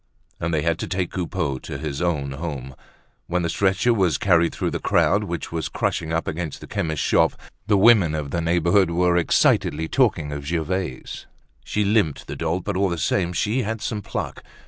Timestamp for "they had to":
0.51-0.87